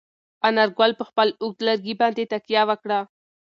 [0.47, 2.99] انارګل په خپل اوږد لرګي باندې تکیه وکړه.